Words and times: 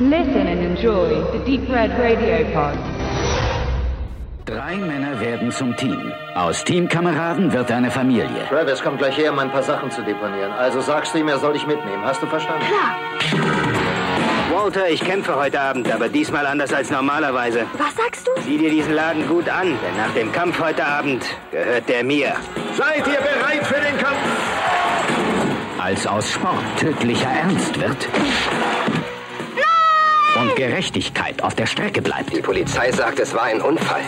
Listen 0.00 0.48
and 0.48 0.60
enjoy 0.60 1.22
the 1.30 1.38
Deep 1.44 1.68
Red 1.68 1.90
Radio 2.00 2.44
Pod. 2.52 2.76
Drei 4.44 4.74
Männer 4.74 5.20
werden 5.20 5.52
zum 5.52 5.76
Team. 5.76 6.12
Aus 6.34 6.64
Teamkameraden 6.64 7.52
wird 7.52 7.70
eine 7.70 7.92
Familie. 7.92 8.44
Travis 8.48 8.82
kommt 8.82 8.98
gleich 8.98 9.16
her, 9.16 9.32
um 9.32 9.38
ein 9.38 9.52
paar 9.52 9.62
Sachen 9.62 9.92
zu 9.92 10.02
deponieren. 10.02 10.50
Also 10.50 10.80
sagst 10.80 11.14
du 11.14 11.18
ihm, 11.18 11.28
er 11.28 11.38
soll 11.38 11.52
dich 11.52 11.64
mitnehmen. 11.68 12.04
Hast 12.04 12.20
du 12.20 12.26
verstanden? 12.26 12.64
Walter, 14.52 14.88
ich 14.88 15.00
kämpfe 15.00 15.36
heute 15.36 15.60
Abend, 15.60 15.88
aber 15.92 16.08
diesmal 16.08 16.44
anders 16.46 16.72
als 16.72 16.90
normalerweise. 16.90 17.64
Was 17.78 17.94
sagst 17.94 18.26
du? 18.26 18.32
Sieh 18.42 18.58
dir 18.58 18.70
diesen 18.70 18.94
Laden 18.94 19.28
gut 19.28 19.48
an, 19.48 19.68
denn 19.68 19.96
nach 19.96 20.12
dem 20.14 20.32
Kampf 20.32 20.60
heute 20.60 20.84
Abend 20.84 21.24
gehört 21.52 21.88
der 21.88 22.02
mir. 22.02 22.34
Seid 22.72 23.06
ihr 23.06 23.20
bereit 23.20 23.64
für 23.64 23.80
den 23.80 23.96
Kampf? 23.98 24.18
Als 25.78 26.04
aus 26.04 26.32
Sport 26.32 26.64
tödlicher 26.78 27.28
Ernst 27.28 27.80
wird 27.80 28.08
und 30.40 30.56
Gerechtigkeit 30.56 31.42
auf 31.42 31.54
der 31.54 31.66
Strecke 31.66 32.02
bleibt, 32.02 32.32
Die 32.34 32.40
Polizei 32.40 32.90
sagt, 32.92 33.18
es 33.20 33.34
war 33.34 33.44
ein 33.44 33.60
Unfall. 33.60 34.02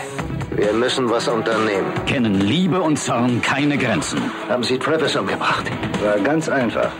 Wir 0.51 0.73
müssen 0.73 1.09
was 1.09 1.27
unternehmen. 1.27 1.85
kennen 2.07 2.41
Liebe 2.41 2.81
und 2.81 2.97
Zorn 2.97 3.41
keine 3.41 3.77
Grenzen. 3.77 4.19
Haben 4.49 4.63
Sie 4.63 4.77
Travis 4.79 5.15
umgebracht? 5.15 5.65
War 6.03 6.17
ganz 6.19 6.49
einfach. 6.49 6.91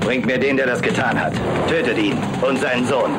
Bringt 0.00 0.26
mir 0.26 0.38
den, 0.38 0.56
der 0.56 0.66
das 0.66 0.80
getan 0.82 1.20
hat. 1.20 1.32
Tötet 1.68 1.98
ihn 1.98 2.16
und 2.42 2.58
seinen 2.60 2.86
Sohn. 2.86 3.10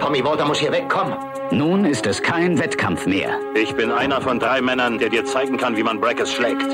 Tommy 0.00 0.24
Walter 0.24 0.46
muss 0.46 0.58
hier 0.58 0.72
wegkommen. 0.72 1.14
Nun 1.50 1.84
ist 1.84 2.06
es 2.06 2.22
kein 2.22 2.58
Wettkampf 2.58 3.06
mehr, 3.06 3.38
Ich 3.54 3.74
bin 3.74 3.92
einer 3.92 4.20
von 4.20 4.38
drei 4.40 4.60
Männern, 4.62 4.98
der 4.98 5.10
dir 5.10 5.24
zeigen 5.24 5.56
kann, 5.56 5.76
wie 5.76 5.82
man 5.82 6.00
Brackes 6.00 6.32
schlägt. 6.32 6.64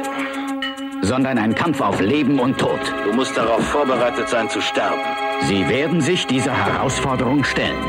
Sondern 1.10 1.38
ein 1.38 1.56
Kampf 1.56 1.80
auf 1.80 2.00
Leben 2.00 2.38
und 2.38 2.56
Tod. 2.56 2.78
Du 3.04 3.12
musst 3.12 3.36
darauf 3.36 3.66
vorbereitet 3.66 4.28
sein 4.28 4.48
zu 4.48 4.60
sterben. 4.60 5.00
Sie 5.48 5.68
werden 5.68 6.00
sich 6.00 6.24
dieser 6.28 6.52
Herausforderung 6.52 7.42
stellen. 7.42 7.82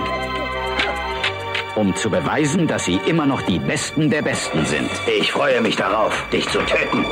Um 1.75 1.95
zu 1.95 2.09
beweisen, 2.09 2.65
dass 2.65 2.85
sie 2.85 2.99
immer 3.05 3.27
noch 3.27 3.43
die 3.43 3.59
Besten 3.59 4.09
der 4.09 4.23
Besten 4.23 4.65
sind. 4.65 4.89
Ich 5.19 5.31
freue 5.31 5.61
mich 5.61 5.75
darauf, 5.75 6.25
dich 6.33 6.49
zu 6.49 6.57
töten. 6.65 7.05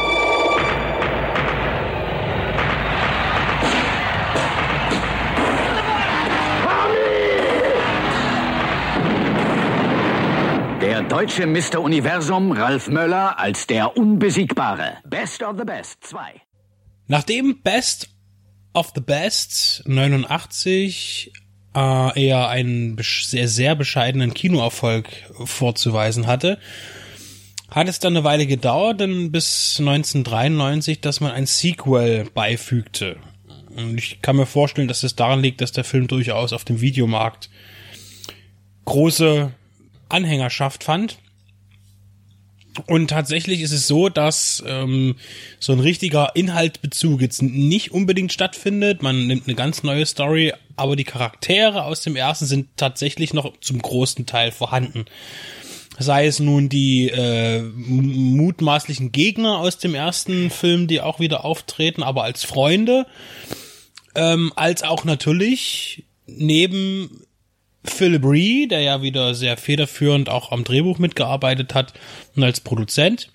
Deutsche 11.09 11.47
Mr. 11.47 11.81
Universum 11.81 12.51
Ralf 12.51 12.87
Möller 12.87 13.39
als 13.39 13.65
der 13.65 13.97
Unbesiegbare. 13.97 14.97
Best 15.05 15.41
of 15.41 15.55
the 15.57 15.65
Best 15.65 16.03
2. 16.03 16.19
Nachdem 17.07 17.63
Best 17.63 18.09
of 18.73 18.91
the 18.93 19.01
Best 19.01 19.81
89 19.87 21.33
äh, 21.75 22.25
eher 22.27 22.47
einen 22.49 22.95
sehr, 23.01 23.47
sehr 23.47 23.75
bescheidenen 23.75 24.35
Kinoerfolg 24.35 25.07
vorzuweisen 25.45 26.27
hatte, 26.27 26.59
hat 27.71 27.89
es 27.89 27.97
dann 27.97 28.15
eine 28.15 28.23
Weile 28.23 28.45
gedauert, 28.45 28.99
denn 28.99 29.31
bis 29.31 29.77
1993, 29.79 31.01
dass 31.01 31.21
man 31.21 31.31
ein 31.31 31.47
Sequel 31.47 32.29
beifügte. 32.35 33.17
Und 33.75 33.97
ich 33.97 34.21
kann 34.21 34.35
mir 34.35 34.45
vorstellen, 34.45 34.87
dass 34.87 35.01
es 35.01 35.15
daran 35.15 35.41
liegt, 35.41 35.61
dass 35.61 35.71
der 35.71 35.83
Film 35.83 36.05
durchaus 36.05 36.53
auf 36.53 36.65
dem 36.65 36.81
Videomarkt 36.81 37.49
große 38.85 39.53
Anhängerschaft 40.09 40.83
fand. 40.83 41.19
Und 42.85 43.09
tatsächlich 43.09 43.61
ist 43.61 43.71
es 43.71 43.87
so, 43.87 44.09
dass 44.09 44.63
ähm, 44.65 45.15
so 45.59 45.73
ein 45.73 45.79
richtiger 45.79 46.35
Inhaltbezug 46.35 47.21
jetzt 47.21 47.41
nicht 47.41 47.91
unbedingt 47.91 48.31
stattfindet. 48.31 49.01
Man 49.01 49.27
nimmt 49.27 49.47
eine 49.47 49.55
ganz 49.55 49.83
neue 49.83 50.05
Story, 50.05 50.53
aber 50.75 50.95
die 50.95 51.03
Charaktere 51.03 51.83
aus 51.83 52.01
dem 52.01 52.15
ersten 52.15 52.45
sind 52.45 52.69
tatsächlich 52.77 53.33
noch 53.33 53.59
zum 53.59 53.81
großen 53.81 54.25
Teil 54.25 54.51
vorhanden. 54.51 55.05
Sei 55.97 56.27
es 56.27 56.39
nun 56.39 56.69
die 56.69 57.09
äh, 57.09 57.61
mutmaßlichen 57.61 59.11
Gegner 59.11 59.57
aus 59.57 59.79
dem 59.79 59.95
ersten 59.95 60.49
Film, 60.49 60.87
die 60.87 61.01
auch 61.01 61.19
wieder 61.19 61.43
auftreten, 61.43 62.03
aber 62.03 62.23
als 62.23 62.45
Freunde, 62.45 63.05
ähm, 64.15 64.53
als 64.55 64.83
auch 64.83 65.03
natürlich 65.03 66.05
neben 66.25 67.25
Philip 67.83 68.25
Ree, 68.25 68.67
der 68.67 68.81
ja 68.81 69.01
wieder 69.01 69.33
sehr 69.33 69.57
federführend 69.57 70.29
auch 70.29 70.51
am 70.51 70.63
Drehbuch 70.63 70.99
mitgearbeitet 70.99 71.73
hat 71.73 71.93
und 72.35 72.43
als 72.43 72.59
Produzent. 72.59 73.31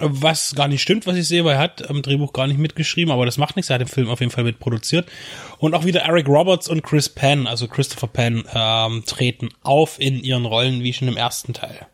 Was 0.00 0.54
gar 0.54 0.68
nicht 0.68 0.80
stimmt, 0.82 1.08
was 1.08 1.16
ich 1.16 1.26
sehe, 1.26 1.44
weil 1.44 1.54
er 1.54 1.60
hat 1.60 1.90
am 1.90 2.02
Drehbuch 2.02 2.32
gar 2.32 2.46
nicht 2.46 2.60
mitgeschrieben, 2.60 3.12
aber 3.12 3.26
das 3.26 3.36
macht 3.36 3.56
nichts, 3.56 3.68
er 3.68 3.74
hat 3.74 3.80
den 3.80 3.88
Film 3.88 4.08
auf 4.08 4.20
jeden 4.20 4.30
Fall 4.30 4.44
mitproduziert. 4.44 5.10
Und 5.58 5.74
auch 5.74 5.84
wieder 5.84 6.02
Eric 6.02 6.28
Roberts 6.28 6.68
und 6.68 6.82
Chris 6.82 7.08
Penn, 7.08 7.48
also 7.48 7.66
Christopher 7.66 8.06
Penn, 8.06 8.44
ähm, 8.54 9.02
treten 9.06 9.48
auf 9.62 9.98
in 9.98 10.22
ihren 10.22 10.44
Rollen 10.44 10.84
wie 10.84 10.92
schon 10.92 11.08
im 11.08 11.16
ersten 11.16 11.52
Teil. 11.52 11.88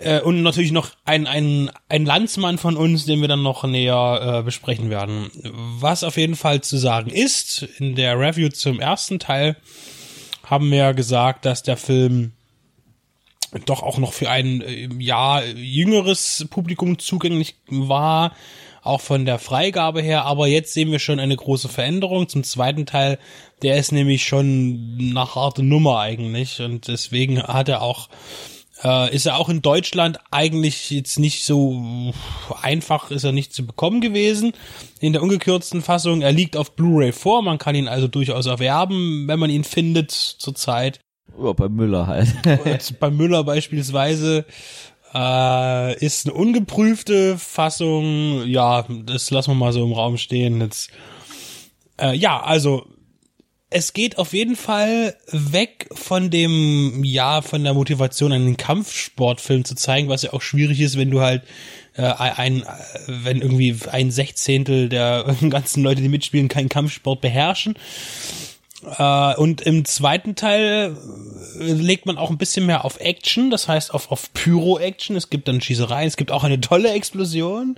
Äh, 0.00 0.20
und 0.20 0.42
natürlich 0.42 0.72
noch 0.72 0.90
ein, 1.04 1.26
ein, 1.26 1.70
ein 1.88 2.04
Landsmann 2.06 2.58
von 2.58 2.76
uns, 2.76 3.04
den 3.04 3.20
wir 3.20 3.28
dann 3.28 3.42
noch 3.42 3.64
näher 3.64 4.38
äh, 4.38 4.42
besprechen 4.42 4.90
werden. 4.90 5.30
Was 5.78 6.04
auf 6.04 6.16
jeden 6.16 6.36
Fall 6.36 6.62
zu 6.62 6.78
sagen 6.78 7.10
ist, 7.10 7.62
in 7.78 7.94
der 7.94 8.18
Review 8.18 8.48
zum 8.48 8.80
ersten 8.80 9.18
Teil 9.18 9.56
haben 10.44 10.70
wir 10.70 10.94
gesagt, 10.94 11.44
dass 11.44 11.62
der 11.62 11.76
Film 11.76 12.32
doch 13.66 13.82
auch 13.82 13.98
noch 13.98 14.12
für 14.12 14.30
ein 14.30 14.62
äh, 14.62 14.88
ja 14.98 15.42
jüngeres 15.42 16.46
Publikum 16.50 16.98
zugänglich 16.98 17.56
war, 17.68 18.32
auch 18.82 19.02
von 19.02 19.26
der 19.26 19.38
Freigabe 19.38 20.00
her, 20.00 20.24
aber 20.24 20.46
jetzt 20.46 20.72
sehen 20.72 20.90
wir 20.90 20.98
schon 20.98 21.20
eine 21.20 21.36
große 21.36 21.68
Veränderung 21.68 22.28
zum 22.28 22.44
zweiten 22.44 22.86
Teil, 22.86 23.18
der 23.60 23.76
ist 23.76 23.92
nämlich 23.92 24.24
schon 24.24 24.96
eine 24.98 25.34
harte 25.34 25.62
Nummer 25.62 25.98
eigentlich. 25.98 26.62
Und 26.62 26.88
deswegen 26.88 27.42
hat 27.42 27.68
er 27.68 27.82
auch 27.82 28.08
äh, 28.82 29.14
ist 29.14 29.26
er 29.26 29.36
auch 29.36 29.48
in 29.48 29.62
Deutschland 29.62 30.18
eigentlich 30.30 30.90
jetzt 30.90 31.18
nicht 31.18 31.44
so 31.44 32.12
einfach, 32.62 33.10
ist 33.10 33.24
er 33.24 33.32
nicht 33.32 33.52
zu 33.52 33.66
bekommen 33.66 34.00
gewesen 34.00 34.52
in 35.00 35.12
der 35.12 35.22
ungekürzten 35.22 35.82
Fassung. 35.82 36.22
Er 36.22 36.32
liegt 36.32 36.56
auf 36.56 36.76
Blu-ray 36.76 37.12
vor, 37.12 37.42
man 37.42 37.58
kann 37.58 37.74
ihn 37.74 37.88
also 37.88 38.08
durchaus 38.08 38.46
erwerben, 38.46 39.28
wenn 39.28 39.38
man 39.38 39.50
ihn 39.50 39.64
findet 39.64 40.10
zurzeit. 40.10 41.00
Ja, 41.40 41.52
bei 41.52 41.68
Müller 41.68 42.06
halt. 42.06 42.34
Bei 43.00 43.10
Müller 43.10 43.44
beispielsweise 43.44 44.44
äh, 45.14 46.04
ist 46.04 46.26
eine 46.26 46.34
ungeprüfte 46.34 47.38
Fassung. 47.38 48.44
Ja, 48.46 48.84
das 49.04 49.30
lassen 49.30 49.52
wir 49.52 49.54
mal 49.54 49.72
so 49.72 49.84
im 49.84 49.92
Raum 49.92 50.16
stehen. 50.16 50.60
Jetzt, 50.60 50.90
äh, 52.00 52.14
ja, 52.14 52.40
also 52.42 52.86
es 53.70 53.92
geht 53.92 54.18
auf 54.18 54.32
jeden 54.32 54.56
Fall 54.56 55.16
weg 55.30 55.88
von 55.92 56.30
dem, 56.30 57.04
ja, 57.04 57.40
von 57.40 57.62
der 57.62 57.72
Motivation, 57.72 58.32
einen 58.32 58.56
Kampfsportfilm 58.56 59.64
zu 59.64 59.76
zeigen, 59.76 60.08
was 60.08 60.22
ja 60.22 60.32
auch 60.32 60.42
schwierig 60.42 60.80
ist, 60.80 60.98
wenn 60.98 61.10
du 61.10 61.20
halt 61.20 61.44
äh, 61.94 62.02
ein, 62.02 62.64
wenn 63.06 63.40
irgendwie 63.40 63.76
ein 63.90 64.10
Sechzehntel 64.10 64.88
der 64.88 65.36
ganzen 65.48 65.84
Leute, 65.84 66.02
die 66.02 66.08
mitspielen, 66.08 66.48
keinen 66.48 66.68
Kampfsport 66.68 67.20
beherrschen. 67.20 67.76
Äh, 68.98 69.34
und 69.36 69.60
im 69.60 69.84
zweiten 69.84 70.34
Teil 70.34 70.96
äh, 71.60 71.72
legt 71.72 72.06
man 72.06 72.18
auch 72.18 72.30
ein 72.30 72.38
bisschen 72.38 72.66
mehr 72.66 72.84
auf 72.84 72.98
Action, 72.98 73.50
das 73.50 73.68
heißt 73.68 73.94
auf, 73.94 74.10
auf 74.10 74.32
Pyro-Action. 74.32 75.14
Es 75.14 75.30
gibt 75.30 75.46
dann 75.46 75.60
Schießereien, 75.60 76.08
es 76.08 76.16
gibt 76.16 76.32
auch 76.32 76.42
eine 76.42 76.60
tolle 76.60 76.90
Explosion. 76.90 77.76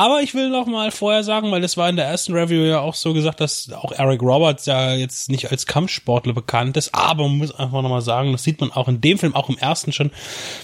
Aber 0.00 0.22
ich 0.22 0.32
will 0.32 0.48
noch 0.48 0.64
mal 0.64 0.90
vorher 0.92 1.22
sagen, 1.22 1.52
weil 1.52 1.60
das 1.60 1.76
war 1.76 1.90
in 1.90 1.96
der 1.96 2.06
ersten 2.06 2.32
Review 2.32 2.64
ja 2.64 2.80
auch 2.80 2.94
so 2.94 3.12
gesagt, 3.12 3.38
dass 3.38 3.70
auch 3.70 3.92
Eric 3.92 4.22
Roberts 4.22 4.64
ja 4.64 4.94
jetzt 4.94 5.28
nicht 5.28 5.50
als 5.50 5.66
Kampfsportler 5.66 6.32
bekannt 6.32 6.78
ist, 6.78 6.94
aber 6.94 7.24
man 7.24 7.36
muss 7.36 7.54
einfach 7.54 7.82
noch 7.82 7.90
mal 7.90 8.00
sagen, 8.00 8.32
das 8.32 8.42
sieht 8.42 8.62
man 8.62 8.72
auch 8.72 8.88
in 8.88 9.02
dem 9.02 9.18
Film, 9.18 9.34
auch 9.34 9.50
im 9.50 9.58
ersten 9.58 9.92
schon, 9.92 10.10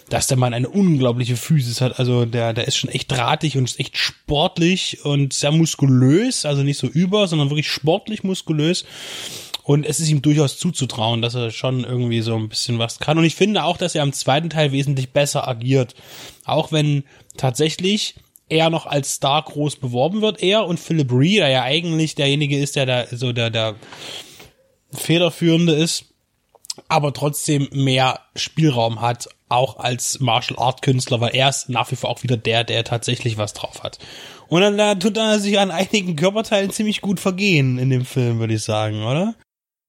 dass 0.08 0.26
der 0.26 0.38
Mann 0.38 0.54
eine 0.54 0.70
unglaubliche 0.70 1.36
Physis 1.36 1.82
hat. 1.82 1.98
Also 1.98 2.24
der, 2.24 2.54
der 2.54 2.66
ist 2.66 2.78
schon 2.78 2.88
echt 2.88 3.12
drahtig 3.12 3.58
und 3.58 3.64
ist 3.64 3.78
echt 3.78 3.98
sportlich 3.98 5.04
und 5.04 5.34
sehr 5.34 5.52
muskulös, 5.52 6.46
also 6.46 6.62
nicht 6.62 6.78
so 6.78 6.86
über, 6.86 7.28
sondern 7.28 7.50
wirklich 7.50 7.68
sportlich 7.68 8.24
muskulös. 8.24 8.86
Und 9.64 9.84
es 9.84 10.00
ist 10.00 10.08
ihm 10.08 10.22
durchaus 10.22 10.56
zuzutrauen, 10.56 11.20
dass 11.20 11.34
er 11.34 11.50
schon 11.50 11.84
irgendwie 11.84 12.22
so 12.22 12.36
ein 12.36 12.48
bisschen 12.48 12.78
was 12.78 13.00
kann. 13.00 13.18
Und 13.18 13.24
ich 13.24 13.34
finde 13.34 13.64
auch, 13.64 13.76
dass 13.76 13.94
er 13.94 14.02
am 14.02 14.14
zweiten 14.14 14.48
Teil 14.48 14.72
wesentlich 14.72 15.10
besser 15.10 15.46
agiert. 15.46 15.94
Auch 16.46 16.72
wenn 16.72 17.04
tatsächlich 17.36 18.14
er 18.48 18.70
noch 18.70 18.86
als 18.86 19.14
Star 19.14 19.42
groß 19.42 19.76
beworben 19.76 20.22
wird, 20.22 20.42
er 20.42 20.66
und 20.66 20.78
Philip 20.78 21.10
Ree, 21.12 21.36
der 21.36 21.48
ja 21.48 21.62
eigentlich 21.62 22.14
derjenige 22.14 22.58
ist, 22.58 22.76
der 22.76 22.86
da 22.86 23.06
so 23.10 23.32
der, 23.32 23.50
der 23.50 23.74
federführende 24.92 25.74
ist, 25.74 26.06
aber 26.88 27.12
trotzdem 27.12 27.68
mehr 27.72 28.20
Spielraum 28.34 29.00
hat, 29.00 29.28
auch 29.48 29.78
als 29.78 30.20
Martial 30.20 30.58
Art 30.58 30.82
Künstler, 30.82 31.20
weil 31.20 31.34
er 31.34 31.48
ist 31.48 31.68
nach 31.68 31.90
wie 31.90 31.96
vor 31.96 32.10
auch 32.10 32.22
wieder 32.22 32.36
der, 32.36 32.64
der 32.64 32.84
tatsächlich 32.84 33.38
was 33.38 33.52
drauf 33.52 33.82
hat. 33.82 33.98
Und 34.48 34.60
dann 34.60 34.76
da 34.78 34.94
tut 34.94 35.16
er 35.16 35.38
sich 35.40 35.58
an 35.58 35.70
einigen 35.70 36.16
Körperteilen 36.16 36.70
ziemlich 36.70 37.00
gut 37.00 37.20
vergehen 37.20 37.78
in 37.78 37.90
dem 37.90 38.04
Film, 38.04 38.38
würde 38.38 38.54
ich 38.54 38.62
sagen, 38.62 39.04
oder? 39.04 39.34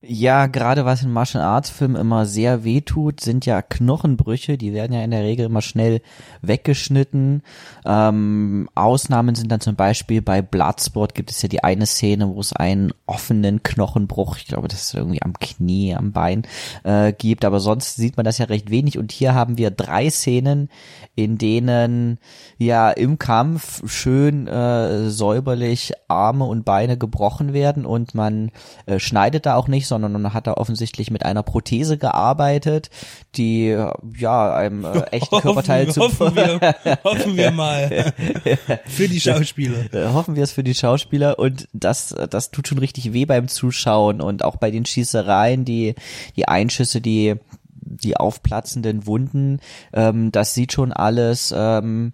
Ja, 0.10 0.48
gerade 0.48 0.86
was 0.86 1.04
in 1.04 1.12
Martial 1.12 1.44
Arts 1.44 1.70
Filmen 1.70 1.98
immer 1.98 2.26
sehr 2.26 2.64
weh 2.64 2.80
tut, 2.80 3.20
sind 3.20 3.46
ja 3.46 3.62
Knochenbrüche. 3.62 4.58
Die 4.58 4.72
werden 4.72 4.94
ja 4.94 5.04
in 5.04 5.12
der 5.12 5.24
Regel 5.24 5.48
immer 5.48 5.62
schnell 5.62 6.00
weggeschnitten. 6.42 7.44
Ähm, 7.86 8.70
Ausnahmen 8.74 9.36
sind 9.36 9.52
dann 9.52 9.60
zum 9.60 9.76
Beispiel 9.76 10.22
bei 10.22 10.42
Bloodsport 10.42 11.14
gibt 11.14 11.30
es 11.30 11.42
ja 11.42 11.50
die 11.50 11.62
eine 11.62 11.86
Szene, 11.86 12.34
wo 12.34 12.40
es 12.40 12.54
einen 12.54 12.94
offenen 13.06 13.64
Knochenbruch, 13.64 14.38
ich 14.38 14.46
glaube, 14.46 14.70
das 14.70 14.84
ist 14.84 14.94
irgendwie 14.94 15.22
am 15.22 15.34
Knie, 15.34 15.94
am 15.94 16.14
Bein, 16.14 16.44
äh, 16.86 17.12
gibt. 17.12 17.44
Aber 17.44 17.60
sonst 17.60 17.98
sieht 17.98 18.16
man 18.16 18.24
das 18.24 18.38
ja 18.38 18.46
recht 18.46 18.72
wenig. 18.72 18.98
Und 18.98 19.12
hier 19.12 19.36
haben 19.36 19.58
wir 19.58 19.72
drei 19.72 20.10
Szenen, 20.10 20.70
in 21.16 21.38
denen 21.38 22.18
ja 22.58 22.92
im 22.92 23.20
Kampf 23.20 23.82
schön 23.90 24.48
äh, 24.48 25.10
säuberlich 25.10 25.92
Arme 26.08 26.46
und 26.46 26.64
Beine 26.64 26.98
gebrochen 26.98 27.52
werden 27.52 27.86
und 27.86 28.16
man 28.16 28.52
äh, 28.86 29.00
schneidet 29.00 29.46
da 29.46 29.56
auch 29.56 29.68
nicht, 29.68 29.86
sondern 29.86 29.97
man 30.00 30.34
hat 30.34 30.48
da 30.48 30.54
offensichtlich 30.54 31.12
mit 31.12 31.26
einer 31.26 31.44
Prothese 31.44 31.98
gearbeitet, 31.98 32.90
die 33.36 33.78
ja 34.18 34.56
einem 34.56 34.86
äh, 34.86 35.02
echten 35.12 35.40
Körperteil 35.40 35.90
zu 35.90 36.02
hoffen 36.02 36.36
wir, 36.36 36.76
hoffen 37.04 37.38
wir 37.38 37.52
mal. 37.52 38.14
Für 38.88 39.08
die 39.08 39.20
Schauspieler. 39.20 39.94
Äh, 39.94 40.14
hoffen 40.14 40.36
wir 40.36 40.44
es 40.44 40.52
für 40.52 40.64
die 40.64 40.76
Schauspieler 40.76 41.40
und 41.40 41.68
das 41.74 42.16
das 42.30 42.52
tut 42.52 42.68
schon 42.68 42.78
richtig 42.78 43.14
weh 43.14 43.26
beim 43.26 43.48
Zuschauen 43.48 44.22
und 44.22 44.44
auch 44.44 44.58
bei 44.58 44.72
den 44.72 44.86
Schießereien, 44.86 45.66
die 45.66 45.96
die 46.36 46.48
Einschüsse, 46.48 47.02
die 47.02 47.36
die 47.82 48.18
aufplatzenden 48.18 49.06
Wunden, 49.06 49.60
ähm, 49.94 50.32
das 50.32 50.54
sieht 50.54 50.74
schon 50.74 50.92
alles 50.92 51.54
ähm, 51.56 52.12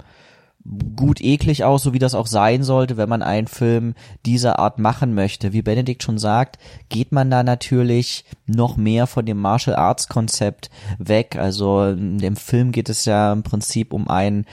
gut 0.96 1.20
eklig 1.22 1.64
aus, 1.66 1.84
so 1.84 1.94
wie 1.94 2.00
das 2.00 2.16
auch 2.16 2.28
sein 2.28 2.64
sollte, 2.64 2.96
wenn 2.96 3.10
man 3.10 3.22
einen 3.22 3.48
Film 3.48 3.96
dieser 4.26 4.60
Art 4.60 4.80
machen 4.80 5.14
möchte. 5.14 5.52
Wie 5.52 5.62
Benedikt 5.62 6.04
schon 6.04 6.18
sagt, 6.18 6.58
geht 6.88 7.12
man 7.12 7.30
da 7.30 7.44
natürlich 7.44 8.24
noch 8.46 8.78
mehr 8.78 9.06
von 9.08 9.26
dem 9.26 9.40
Martial 9.40 9.76
Arts 9.76 10.08
Konzept 10.08 10.70
weg. 11.00 11.36
Also 11.38 11.84
in 11.88 12.18
dem 12.18 12.38
Film 12.38 12.72
geht 12.72 12.88
es 12.88 13.04
ja 13.06 13.34
im 13.34 13.44
Prinzip 13.44 13.92
um 13.92 14.08
einen 14.08 14.46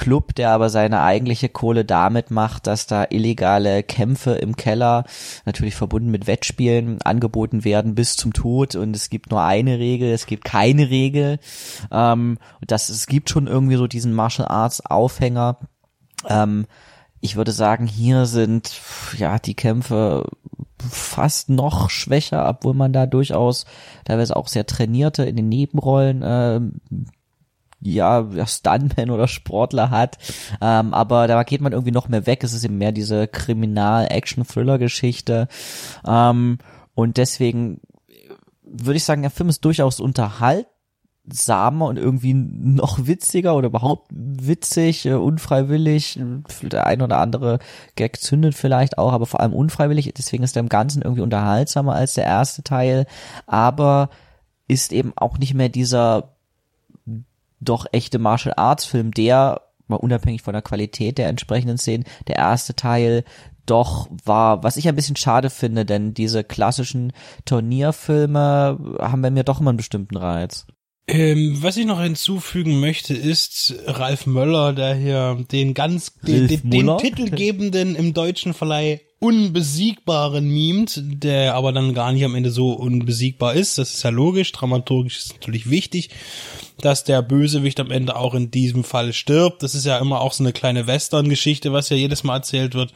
Club, 0.00 0.34
der 0.34 0.50
aber 0.50 0.70
seine 0.70 1.02
eigentliche 1.02 1.50
Kohle 1.50 1.84
damit 1.84 2.30
macht, 2.30 2.66
dass 2.66 2.86
da 2.86 3.04
illegale 3.10 3.82
Kämpfe 3.82 4.32
im 4.32 4.56
Keller, 4.56 5.04
natürlich 5.44 5.74
verbunden 5.74 6.10
mit 6.10 6.26
Wettspielen, 6.26 7.02
angeboten 7.02 7.64
werden 7.64 7.94
bis 7.94 8.16
zum 8.16 8.32
Tod 8.32 8.76
und 8.76 8.96
es 8.96 9.10
gibt 9.10 9.30
nur 9.30 9.42
eine 9.42 9.78
Regel, 9.78 10.10
es 10.10 10.24
gibt 10.24 10.44
keine 10.44 10.88
Regel. 10.88 11.38
Ähm, 11.92 12.38
das, 12.66 12.88
es 12.88 13.06
gibt 13.06 13.28
schon 13.28 13.46
irgendwie 13.46 13.76
so 13.76 13.86
diesen 13.86 14.14
Martial 14.14 14.48
Arts 14.48 14.84
Aufhänger. 14.86 15.58
Ähm, 16.26 16.64
ich 17.20 17.36
würde 17.36 17.52
sagen, 17.52 17.86
hier 17.86 18.24
sind 18.24 18.80
ja 19.18 19.38
die 19.38 19.54
Kämpfe 19.54 20.24
fast 20.78 21.50
noch 21.50 21.90
schwächer, 21.90 22.48
obwohl 22.48 22.72
man 22.72 22.94
da 22.94 23.04
durchaus 23.04 23.66
teilweise 24.06 24.34
auch 24.34 24.48
sehr 24.48 24.64
trainierte 24.64 25.24
in 25.24 25.36
den 25.36 25.50
Nebenrollen 25.50 26.22
äh, 26.22 26.60
ja, 27.80 28.26
Stuntman 28.46 29.10
oder 29.10 29.26
Sportler 29.28 29.90
hat. 29.90 30.16
Ähm, 30.60 30.92
aber 30.94 31.26
da 31.26 31.42
geht 31.42 31.60
man 31.60 31.72
irgendwie 31.72 31.90
noch 31.92 32.08
mehr 32.08 32.26
weg. 32.26 32.44
Es 32.44 32.52
ist 32.52 32.62
eben 32.64 32.78
mehr 32.78 32.92
diese 32.92 33.26
Kriminal-Action-Thriller-Geschichte. 33.26 35.48
Ähm, 36.06 36.58
und 36.94 37.16
deswegen 37.16 37.80
würde 38.62 38.98
ich 38.98 39.04
sagen, 39.04 39.22
der 39.22 39.30
Film 39.30 39.48
ist 39.48 39.64
durchaus 39.64 40.00
unterhaltsamer 40.00 41.86
und 41.86 41.96
irgendwie 41.96 42.34
noch 42.34 43.06
witziger 43.06 43.56
oder 43.56 43.68
überhaupt 43.68 44.10
witzig, 44.10 45.06
äh, 45.06 45.14
unfreiwillig. 45.14 46.20
Der 46.62 46.86
ein 46.86 47.00
oder 47.02 47.18
andere 47.18 47.58
Gag 47.96 48.20
zündet 48.20 48.54
vielleicht 48.54 48.98
auch, 48.98 49.12
aber 49.12 49.26
vor 49.26 49.40
allem 49.40 49.54
unfreiwillig. 49.54 50.12
Deswegen 50.16 50.44
ist 50.44 50.56
er 50.56 50.60
im 50.60 50.68
Ganzen 50.68 51.02
irgendwie 51.02 51.22
unterhaltsamer 51.22 51.94
als 51.94 52.14
der 52.14 52.24
erste 52.24 52.62
Teil. 52.62 53.06
Aber 53.46 54.10
ist 54.68 54.92
eben 54.92 55.12
auch 55.16 55.38
nicht 55.38 55.54
mehr 55.54 55.68
dieser 55.68 56.36
doch 57.60 57.86
echte 57.92 58.18
Martial 58.18 58.54
Arts 58.56 58.84
Film, 58.84 59.12
der 59.12 59.62
mal 59.86 59.96
unabhängig 59.96 60.42
von 60.42 60.52
der 60.52 60.62
Qualität 60.62 61.18
der 61.18 61.28
entsprechenden 61.28 61.78
Szenen, 61.78 62.04
der 62.28 62.36
erste 62.36 62.74
Teil 62.74 63.24
doch 63.66 64.08
war, 64.24 64.62
was 64.62 64.76
ich 64.76 64.88
ein 64.88 64.96
bisschen 64.96 65.16
schade 65.16 65.50
finde, 65.50 65.84
denn 65.84 66.14
diese 66.14 66.42
klassischen 66.42 67.12
Turnierfilme 67.44 68.96
haben 69.00 69.22
bei 69.22 69.30
mir 69.30 69.44
doch 69.44 69.60
immer 69.60 69.70
einen 69.70 69.76
bestimmten 69.76 70.16
Reiz. 70.16 70.66
Ähm, 71.06 71.58
was 71.60 71.76
ich 71.76 71.86
noch 71.86 72.00
hinzufügen 72.00 72.78
möchte, 72.80 73.14
ist 73.14 73.74
Ralf 73.86 74.26
Möller, 74.26 74.72
der 74.72 74.94
hier 74.94 75.44
den 75.50 75.74
ganz, 75.74 76.14
den, 76.22 76.46
den, 76.46 76.70
den 76.70 76.98
titelgebenden 76.98 77.96
im 77.96 78.14
deutschen 78.14 78.54
Verleih 78.54 79.00
unbesiegbaren 79.20 80.48
mimt, 80.48 81.00
der 81.04 81.54
aber 81.54 81.72
dann 81.72 81.94
gar 81.94 82.12
nicht 82.12 82.24
am 82.24 82.34
Ende 82.34 82.50
so 82.50 82.72
unbesiegbar 82.72 83.54
ist. 83.54 83.78
Das 83.78 83.94
ist 83.94 84.02
ja 84.02 84.10
logisch, 84.10 84.50
dramaturgisch 84.52 85.18
ist 85.18 85.34
natürlich 85.34 85.70
wichtig 85.70 86.10
dass 86.80 87.04
der 87.04 87.22
Bösewicht 87.22 87.80
am 87.80 87.90
Ende 87.90 88.16
auch 88.16 88.34
in 88.34 88.50
diesem 88.50 88.84
Fall 88.84 89.12
stirbt. 89.12 89.62
Das 89.62 89.74
ist 89.74 89.86
ja 89.86 89.98
immer 89.98 90.20
auch 90.20 90.32
so 90.32 90.42
eine 90.42 90.52
kleine 90.52 90.86
Western-Geschichte, 90.86 91.72
was 91.72 91.88
ja 91.88 91.96
jedes 91.96 92.24
Mal 92.24 92.36
erzählt 92.36 92.74
wird. 92.74 92.92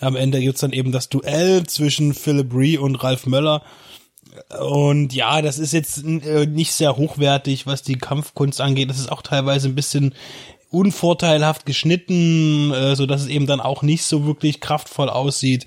Am 0.00 0.16
Ende 0.16 0.40
gibt's 0.40 0.60
dann 0.60 0.72
eben 0.72 0.92
das 0.92 1.08
Duell 1.08 1.64
zwischen 1.66 2.14
Philip 2.14 2.52
Ree 2.54 2.78
und 2.78 2.96
Ralf 2.96 3.26
Möller. 3.26 3.62
Und 4.60 5.14
ja, 5.14 5.42
das 5.42 5.58
ist 5.58 5.72
jetzt 5.72 6.04
äh, 6.04 6.46
nicht 6.46 6.72
sehr 6.72 6.96
hochwertig, 6.96 7.66
was 7.66 7.82
die 7.82 7.96
Kampfkunst 7.96 8.60
angeht. 8.60 8.90
Das 8.90 8.98
ist 8.98 9.10
auch 9.10 9.22
teilweise 9.22 9.68
ein 9.68 9.74
bisschen 9.74 10.14
unvorteilhaft 10.70 11.66
geschnitten, 11.66 12.72
äh, 12.72 12.96
so 12.96 13.06
dass 13.06 13.22
es 13.22 13.28
eben 13.28 13.46
dann 13.46 13.60
auch 13.60 13.82
nicht 13.82 14.04
so 14.04 14.26
wirklich 14.26 14.60
kraftvoll 14.60 15.08
aussieht. 15.08 15.66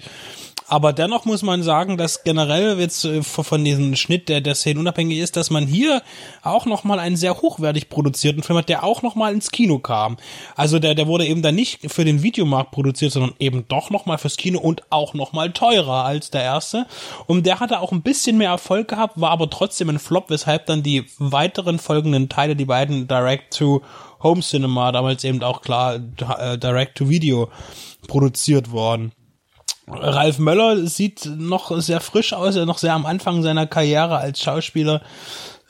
Aber 0.72 0.94
dennoch 0.94 1.26
muss 1.26 1.42
man 1.42 1.64
sagen, 1.64 1.98
dass 1.98 2.24
generell 2.24 2.80
jetzt 2.80 3.04
äh, 3.04 3.22
von 3.24 3.66
diesem 3.66 3.98
Schnitt 3.98 4.30
der, 4.30 4.40
der 4.40 4.56
Szene 4.56 4.80
unabhängig 4.80 5.18
ist, 5.18 5.36
dass 5.36 5.50
man 5.50 5.68
hier 5.68 6.02
auch 6.44 6.66
nochmal 6.66 6.98
einen 6.98 7.18
sehr 7.18 7.42
hochwertig 7.42 7.90
produzierten 7.90 8.42
Film 8.42 8.58
hat, 8.58 8.70
der 8.70 8.86
auch 8.86 9.02
nochmal 9.02 9.34
ins 9.34 9.52
Kino 9.52 9.80
kam. 9.80 10.16
Also 10.56 10.80
der, 10.80 10.96
der 10.96 11.08
wurde 11.08 11.26
eben 11.26 11.42
dann 11.42 11.56
nicht 11.56 11.92
für 11.92 12.06
den 12.06 12.24
Videomarkt 12.24 12.72
produziert, 12.72 13.12
sondern 13.12 13.34
eben 13.38 13.66
doch 13.68 13.90
nochmal 13.90 14.18
fürs 14.18 14.38
Kino 14.38 14.60
und 14.60 14.84
auch 14.92 15.14
nochmal 15.14 15.52
teurer 15.52 16.06
als 16.06 16.32
der 16.32 16.44
erste. 16.44 16.86
Und 17.28 17.46
der 17.46 17.60
hatte 17.60 17.82
auch 17.82 17.92
ein 17.92 18.02
bisschen 18.02 18.38
mehr 18.38 18.52
Erfolg 18.52 18.88
gehabt, 18.88 19.20
war 19.20 19.32
aber 19.32 19.50
trotzdem 19.50 19.90
ein 19.90 20.00
Flop, 20.00 20.30
weshalb 20.30 20.68
dann 20.68 20.84
die 20.84 21.04
weiteren 21.18 21.80
folgenden 21.80 22.30
Teile, 22.30 22.56
die 22.56 22.64
beiden 22.64 23.10
Direct 23.10 23.58
to 23.58 23.82
Home 24.24 24.42
Cinema, 24.42 24.92
damals 24.92 25.24
eben 25.24 25.44
auch 25.44 25.62
klar 25.62 25.96
äh, 25.96 26.58
Direct 26.58 26.98
to 26.98 27.10
Video 27.10 27.50
produziert 28.08 28.72
worden. 28.72 29.12
Ralf 29.88 30.40
Möller 30.40 30.86
sieht 30.88 31.26
noch 31.26 31.78
sehr 31.82 32.00
frisch 32.00 32.34
aus, 32.34 32.56
er 32.56 32.66
noch 32.66 32.78
sehr 32.78 32.94
am 32.94 33.06
Anfang 33.06 33.42
seiner 33.42 33.68
Karriere 33.68 34.18
als 34.18 34.42
Schauspieler, 34.42 35.02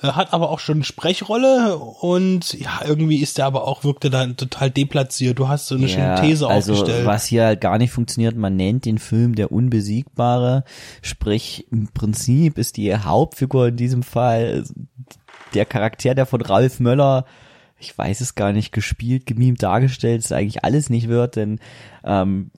hat 0.02 0.34
aber 0.34 0.50
auch 0.50 0.60
schon 0.60 0.78
eine 0.78 0.84
Sprechrolle 0.84 1.78
und 1.78 2.54
ja, 2.54 2.82
irgendwie 2.86 3.18
ist 3.18 3.38
er 3.40 3.46
aber 3.46 3.68
auch, 3.68 3.84
wirkte 3.84 4.10
dann 4.10 4.36
total 4.36 4.72
deplatziert. 4.72 5.38
Du 5.38 5.48
hast 5.48 5.68
so 5.68 5.76
eine 5.76 5.88
ja, 5.88 5.90
schöne 5.90 6.22
These 6.22 6.48
also 6.48 6.74
aufgestellt. 6.74 7.06
Was 7.06 7.26
hier 7.26 7.46
halt 7.46 7.62
gar 7.62 7.78
nicht 7.78 7.92
funktioniert, 7.92 8.36
man 8.36 8.56
nennt 8.56 8.86
den 8.86 8.98
Film 8.98 9.36
der 9.36 9.52
Unbesiegbare, 9.52 10.64
sprich 11.02 11.68
im 11.72 11.90
Prinzip 11.94 12.58
ist 12.58 12.78
die 12.78 12.96
Hauptfigur 12.96 13.68
in 13.68 13.78
diesem 13.78 14.04
Fall 14.04 14.64
der 15.54 15.66
Charakter, 15.66 16.16
der 16.16 16.26
von 16.26 16.42
Ralf 16.42 16.80
Möller 16.80 17.26
ich 17.82 17.98
weiß 17.98 18.22
es 18.22 18.36
gar 18.36 18.54
nicht, 18.54 18.72
gespielt, 18.72 19.26
gemimt, 19.26 19.62
dargestellt, 19.64 20.22
ist 20.22 20.32
eigentlich 20.32 20.64
alles 20.64 20.90
nicht 20.90 21.08
wird, 21.08 21.36
denn 21.36 21.60
ähm, 22.04 22.52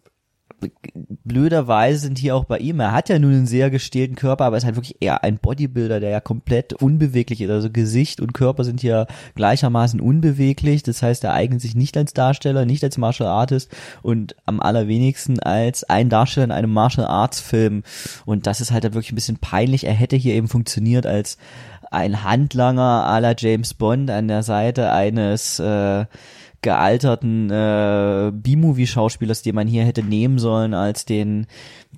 blöderweise 1.24 2.00
sind 2.00 2.18
hier 2.18 2.36
auch 2.36 2.46
bei 2.46 2.58
ihm, 2.60 2.80
er 2.80 2.92
hat 2.92 3.10
ja 3.10 3.20
nun 3.20 3.34
einen 3.34 3.48
sehr 3.48 3.70
gestählten 3.70 4.16
Körper, 4.16 4.46
aber 4.46 4.58
ist 4.58 4.66
halt 4.66 4.76
wirklich 4.76 4.98
eher 5.02 5.24
ein 5.24 5.38
Bodybuilder, 5.38 6.00
der 6.00 6.10
ja 6.10 6.20
komplett 6.20 6.74
unbeweglich 6.74 7.42
ist. 7.42 7.50
Also 7.50 7.70
Gesicht 7.70 8.22
und 8.22 8.34
Körper 8.34 8.64
sind 8.64 8.82
hier 8.82 9.08
gleichermaßen 9.36 10.00
unbeweglich. 10.00 10.84
Das 10.84 11.02
heißt, 11.02 11.24
er 11.24 11.34
eignet 11.34 11.62
sich 11.62 11.76
nicht 11.76 11.98
als 11.98 12.14
Darsteller, 12.14 12.66
nicht 12.66 12.84
als 12.84 12.98
Martial 12.98 13.30
Artist 13.30 13.72
und 14.02 14.36
am 14.46 14.60
allerwenigsten 14.60 15.40
als 15.40 15.84
ein 15.84 16.10
Darsteller 16.10 16.46
in 16.46 16.52
einem 16.52 16.72
Martial 16.72 17.08
Arts 17.08 17.40
Film. 17.40 17.84
Und 18.26 18.48
das 18.48 18.62
ist 18.62 18.72
halt 18.72 18.84
wirklich 18.84 19.12
ein 19.12 19.16
bisschen 19.16 19.38
peinlich. 19.38 19.86
Er 19.86 19.94
hätte 19.94 20.16
hier 20.16 20.36
eben 20.36 20.48
funktioniert 20.48 21.06
als 21.06 21.38
ein 21.94 22.24
Handlanger 22.24 23.06
à 23.08 23.20
la 23.20 23.34
James 23.38 23.74
Bond 23.74 24.10
an 24.10 24.28
der 24.28 24.44
Seite 24.44 24.92
eines 24.92 25.60
äh, 25.60 26.06
gealterten 26.62 27.52
äh, 27.52 28.32
B-Movie-Schauspielers, 28.34 29.42
den 29.42 29.56
man 29.56 29.68
hier 29.68 29.84
hätte 29.84 30.02
nehmen 30.02 30.40
sollen 30.40 30.74
als 30.74 31.06
den 31.06 31.46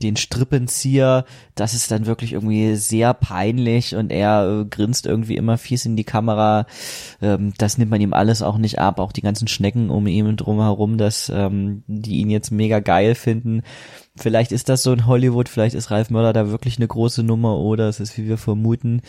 den 0.02 0.18
Strippenzieher, 0.18 1.26
das 1.56 1.74
ist 1.74 1.90
dann 1.90 2.06
wirklich 2.06 2.34
irgendwie 2.34 2.76
sehr 2.76 3.14
peinlich 3.14 3.96
und 3.96 4.12
er 4.12 4.62
äh, 4.62 4.66
grinst 4.66 5.06
irgendwie 5.06 5.38
immer 5.38 5.58
fies 5.58 5.86
in 5.86 5.96
die 5.96 6.04
Kamera. 6.04 6.66
Ähm, 7.22 7.54
das 7.58 7.78
nimmt 7.78 7.92
man 7.92 8.02
ihm 8.02 8.14
alles 8.14 8.42
auch 8.42 8.58
nicht 8.58 8.80
ab, 8.80 9.00
auch 9.00 9.12
die 9.12 9.22
ganzen 9.22 9.48
Schnecken 9.48 9.90
um 9.90 10.08
ihn 10.08 10.36
drumherum, 10.36 10.98
dass 10.98 11.32
ähm, 11.34 11.84
die 11.88 12.18
ihn 12.18 12.30
jetzt 12.30 12.52
mega 12.52 12.80
geil 12.80 13.16
finden. 13.16 13.62
Vielleicht 14.18 14.52
ist 14.54 14.70
das 14.70 14.84
so 14.84 14.94
in 14.94 15.06
Hollywood, 15.08 15.50
vielleicht 15.50 15.76
ist 15.76 15.92
Ralf 15.92 16.10
Möller 16.10 16.32
da 16.32 16.50
wirklich 16.50 16.78
eine 16.78 16.88
große 16.88 17.22
Nummer 17.24 17.58
oder 17.58 17.90
es 17.90 18.00
ist, 18.00 18.18
wie 18.18 18.28
wir 18.28 18.38
vermuten. 18.38 19.02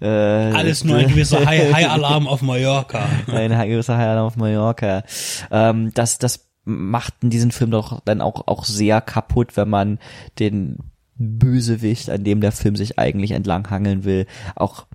Äh, 0.00 0.06
Alles 0.08 0.84
nur 0.84 0.96
ein 0.96 1.08
gewisser 1.08 1.44
High-Alarm 1.46 2.26
auf 2.26 2.40
Mallorca. 2.40 3.06
ein 3.26 3.50
gewisser 3.68 3.98
High-Alarm 3.98 4.26
auf 4.26 4.36
Mallorca. 4.36 5.02
Ähm, 5.50 5.92
das, 5.94 6.18
das 6.18 6.48
macht 6.64 7.14
diesen 7.20 7.50
Film 7.50 7.70
doch 7.70 8.00
dann 8.04 8.22
auch, 8.22 8.46
auch 8.46 8.64
sehr 8.64 9.02
kaputt, 9.02 9.56
wenn 9.56 9.68
man 9.68 9.98
den 10.38 10.78
Bösewicht, 11.16 12.08
an 12.10 12.24
dem 12.24 12.40
der 12.40 12.52
Film 12.52 12.74
sich 12.74 12.98
eigentlich 12.98 13.32
entlanghangeln 13.32 14.04
will, 14.04 14.26
auch 14.56 14.86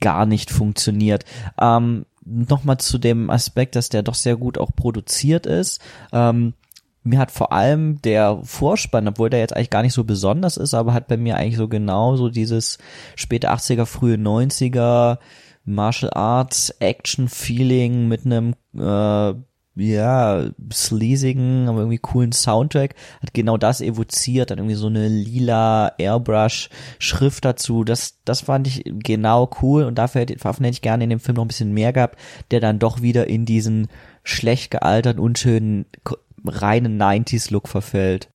gar 0.00 0.26
nicht 0.26 0.50
funktioniert. 0.50 1.24
Ähm, 1.60 2.06
Nochmal 2.28 2.78
zu 2.78 2.98
dem 2.98 3.30
Aspekt, 3.30 3.76
dass 3.76 3.88
der 3.88 4.02
doch 4.02 4.16
sehr 4.16 4.36
gut 4.36 4.58
auch 4.58 4.70
produziert 4.74 5.46
ist. 5.46 5.80
Ähm, 6.12 6.54
mir 7.06 7.18
hat 7.18 7.30
vor 7.30 7.52
allem 7.52 8.00
der 8.02 8.40
Vorspann, 8.42 9.08
obwohl 9.08 9.30
der 9.30 9.40
jetzt 9.40 9.54
eigentlich 9.56 9.70
gar 9.70 9.82
nicht 9.82 9.94
so 9.94 10.04
besonders 10.04 10.56
ist, 10.56 10.74
aber 10.74 10.92
hat 10.92 11.08
bei 11.08 11.16
mir 11.16 11.36
eigentlich 11.36 11.56
so 11.56 11.68
genau 11.68 12.16
so 12.16 12.28
dieses 12.28 12.78
späte 13.14 13.50
80er, 13.50 13.86
frühe 13.86 14.16
90er 14.16 15.18
Martial 15.64 16.12
Arts 16.14 16.70
Action 16.78 17.28
Feeling 17.28 18.08
mit 18.08 18.24
einem 18.24 18.54
äh, 18.78 19.34
ja, 19.76 20.48
sleasigen, 20.72 21.68
aber 21.68 21.80
irgendwie 21.80 21.98
coolen 21.98 22.32
Soundtrack, 22.32 22.94
hat 23.20 23.34
genau 23.34 23.58
das 23.58 23.82
evoziert, 23.82 24.50
dann 24.50 24.58
irgendwie 24.58 24.74
so 24.74 24.86
eine 24.86 25.06
lila 25.06 25.92
Airbrush-Schrift 25.98 27.44
dazu, 27.44 27.84
das, 27.84 28.18
das 28.24 28.40
fand 28.40 28.66
ich 28.68 28.84
genau 28.86 29.50
cool 29.60 29.84
und 29.84 29.96
dafür 29.96 30.22
hätte, 30.22 30.36
davon 30.36 30.64
hätte 30.64 30.76
ich 30.76 30.82
gerne 30.82 31.04
in 31.04 31.10
dem 31.10 31.20
Film 31.20 31.36
noch 31.36 31.44
ein 31.44 31.48
bisschen 31.48 31.74
mehr 31.74 31.92
gehabt, 31.92 32.18
der 32.50 32.60
dann 32.60 32.78
doch 32.78 33.02
wieder 33.02 33.26
in 33.26 33.44
diesen 33.44 33.88
schlecht 34.24 34.70
gealterten, 34.70 35.20
unschönen, 35.20 35.84
reinen 36.48 37.00
90s-Look 37.00 37.68
verfällt. 37.68 38.28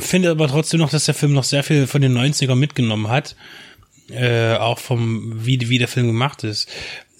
Finde 0.00 0.30
aber 0.30 0.48
trotzdem 0.48 0.80
noch, 0.80 0.90
dass 0.90 1.06
der 1.06 1.14
Film 1.14 1.32
noch 1.32 1.44
sehr 1.44 1.64
viel 1.64 1.86
von 1.86 2.02
den 2.02 2.16
90ern 2.16 2.54
mitgenommen 2.54 3.08
hat. 3.08 3.36
Äh, 4.10 4.56
auch 4.56 4.78
vom, 4.78 5.44
wie, 5.46 5.68
wie 5.68 5.78
der 5.78 5.88
Film 5.88 6.08
gemacht 6.08 6.44
ist 6.44 6.68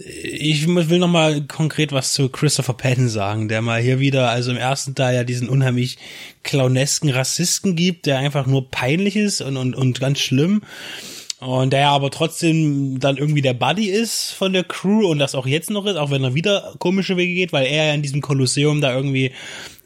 ich 0.04 0.66
will 0.66 0.98
noch 0.98 1.08
mal 1.08 1.42
konkret 1.42 1.92
was 1.92 2.12
zu 2.12 2.28
Christopher 2.28 2.74
Patton 2.74 3.08
sagen, 3.08 3.48
der 3.48 3.62
mal 3.62 3.80
hier 3.80 3.98
wieder, 4.00 4.30
also 4.30 4.50
im 4.50 4.56
ersten 4.56 4.94
Teil 4.94 5.14
ja 5.14 5.24
diesen 5.24 5.48
unheimlich 5.48 5.98
clownesken 6.42 7.10
Rassisten 7.10 7.76
gibt, 7.76 8.06
der 8.06 8.18
einfach 8.18 8.46
nur 8.46 8.70
peinlich 8.70 9.16
ist 9.16 9.40
und, 9.40 9.56
und, 9.56 9.74
und 9.74 10.00
ganz 10.00 10.20
schlimm. 10.20 10.62
Und 11.40 11.72
der 11.72 11.80
ja 11.80 11.90
aber 11.90 12.10
trotzdem 12.10 13.00
dann 13.00 13.16
irgendwie 13.16 13.42
der 13.42 13.54
Buddy 13.54 13.88
ist 13.88 14.30
von 14.30 14.52
der 14.52 14.62
Crew 14.62 15.08
und 15.08 15.18
das 15.18 15.34
auch 15.34 15.46
jetzt 15.46 15.70
noch 15.70 15.86
ist, 15.86 15.96
auch 15.96 16.10
wenn 16.10 16.22
er 16.22 16.34
wieder 16.34 16.74
komische 16.78 17.16
Wege 17.16 17.34
geht, 17.34 17.52
weil 17.52 17.66
er 17.66 17.86
ja 17.86 17.94
in 17.94 18.02
diesem 18.02 18.22
Kolosseum 18.22 18.80
da 18.80 18.94
irgendwie 18.94 19.32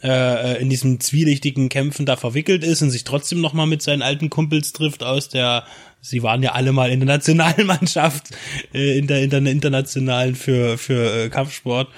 äh, 0.02 0.60
in 0.60 0.68
diesem 0.68 1.00
zwielichtigen 1.00 1.68
Kämpfen 1.68 2.06
da 2.06 2.16
verwickelt 2.16 2.64
ist 2.64 2.82
und 2.82 2.90
sich 2.90 3.04
trotzdem 3.04 3.40
noch 3.40 3.52
mal 3.52 3.66
mit 3.66 3.82
seinen 3.82 4.02
alten 4.02 4.30
Kumpels 4.30 4.72
trifft 4.72 5.02
aus 5.02 5.28
der 5.28 5.64
sie 6.00 6.22
waren 6.22 6.42
ja 6.42 6.52
alle 6.52 6.72
mal 6.72 6.90
in 6.90 7.00
der 7.00 7.08
Nationalmannschaft, 7.08 8.30
äh, 8.72 8.98
in, 8.98 9.06
der, 9.06 9.22
in 9.22 9.30
der 9.30 9.40
internationalen 9.40 10.34
für, 10.34 10.78
für 10.78 11.24
äh, 11.24 11.28
Kampfsport 11.28 11.88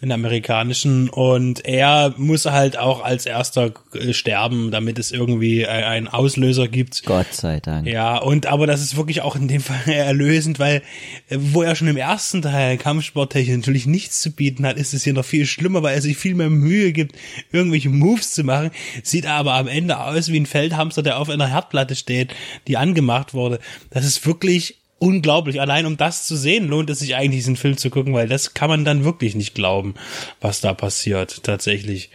in 0.00 0.10
der 0.10 0.14
amerikanischen 0.14 1.08
und 1.08 1.64
er 1.64 2.14
muss 2.16 2.46
halt 2.46 2.78
auch 2.78 3.02
als 3.02 3.26
erster 3.26 3.72
äh, 3.94 4.12
sterben, 4.12 4.70
damit 4.70 4.98
es 4.98 5.10
irgendwie 5.10 5.66
einen 5.66 6.06
Auslöser 6.06 6.68
gibt. 6.68 7.04
Gott 7.04 7.32
sei 7.32 7.58
Dank. 7.58 7.88
Ja, 7.88 8.16
und 8.18 8.46
aber 8.46 8.68
das 8.68 8.80
ist 8.80 8.96
wirklich 8.96 9.22
auch 9.22 9.34
in 9.34 9.48
dem 9.48 9.60
Fall 9.60 9.86
erlösend, 9.92 10.60
weil 10.60 10.82
äh, 11.28 11.38
wo 11.38 11.62
er 11.62 11.74
schon 11.74 11.88
im 11.88 11.96
ersten 11.96 12.42
Teil 12.42 12.78
Kampfsporttechnik 12.78 13.56
natürlich 13.56 13.86
nichts 13.86 14.20
zu 14.20 14.30
bieten 14.30 14.64
hat, 14.64 14.76
ist 14.76 14.94
es 14.94 15.02
hier 15.02 15.14
noch 15.14 15.24
viel 15.24 15.46
schlimmer, 15.46 15.82
weil 15.82 15.96
er 15.96 16.02
sich 16.02 16.16
viel 16.16 16.36
mehr 16.36 16.50
Mühe 16.50 16.92
gibt, 16.92 17.16
irgendwelche 17.50 17.88
Moves 17.88 18.32
zu 18.32 18.44
machen, 18.44 18.70
sieht 19.02 19.26
aber 19.26 19.54
am 19.54 19.66
Ende 19.66 19.98
aus 19.98 20.30
wie 20.30 20.38
ein 20.38 20.46
Feldhamster, 20.46 21.02
der 21.02 21.18
auf 21.18 21.28
einer 21.28 21.48
Herdplatte 21.48 21.96
steht, 21.96 22.34
die 22.68 22.76
angemacht 22.76 23.34
wurde. 23.34 23.58
Das 23.90 24.04
ist 24.04 24.24
wirklich 24.26 24.76
unglaublich. 24.98 25.60
Allein 25.60 25.86
um 25.86 25.96
das 25.96 26.26
zu 26.26 26.36
sehen, 26.36 26.68
lohnt 26.68 26.90
es 26.90 26.98
sich 27.00 27.14
eigentlich, 27.14 27.40
diesen 27.40 27.56
Film 27.56 27.76
zu 27.76 27.90
gucken, 27.90 28.14
weil 28.14 28.28
das 28.28 28.54
kann 28.54 28.70
man 28.70 28.84
dann 28.84 29.04
wirklich 29.04 29.34
nicht 29.34 29.54
glauben, 29.54 29.94
was 30.40 30.60
da 30.60 30.74
passiert, 30.74 31.42
tatsächlich. 31.44 32.10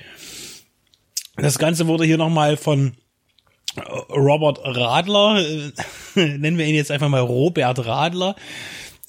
Das 1.36 1.58
Ganze 1.58 1.88
wurde 1.88 2.06
hier 2.06 2.18
nochmal 2.18 2.58
von 2.58 2.94
Robert 4.10 4.60
Radler, 4.64 5.40
äh, 5.40 5.72
nennen 6.16 6.58
wir 6.58 6.66
ihn 6.66 6.76
jetzt 6.76 6.92
einfach 6.92 7.10
mal 7.10 7.22
Robert 7.22 7.86
Radler, 7.86 8.36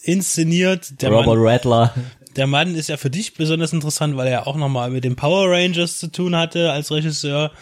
inszeniert. 0.03 1.03
Der 1.03 1.11
Robert 1.11 1.27
Mann, 1.27 1.39
Radler. 1.39 1.95
Der 2.37 2.47
Mann 2.47 2.75
ist 2.75 2.89
ja 2.89 2.97
für 2.97 3.11
dich 3.11 3.35
besonders 3.35 3.73
interessant, 3.73 4.17
weil 4.17 4.27
er 4.27 4.47
auch 4.47 4.57
nochmal 4.57 4.91
mit 4.91 5.05
den 5.05 5.17
Power 5.17 5.51
Rangers 5.51 5.99
zu 5.99 6.11
tun 6.11 6.35
hatte 6.35 6.73
als 6.73 6.91
Regisseur 6.91 7.53